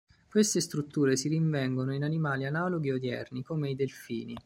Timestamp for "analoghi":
2.47-2.89